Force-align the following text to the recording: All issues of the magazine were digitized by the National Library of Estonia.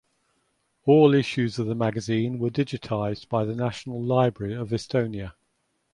All 0.87 1.13
issues 1.13 1.59
of 1.59 1.67
the 1.67 1.75
magazine 1.75 2.39
were 2.39 2.49
digitized 2.49 3.29
by 3.29 3.45
the 3.45 3.53
National 3.53 4.01
Library 4.03 4.55
of 4.55 4.69
Estonia. 4.69 5.33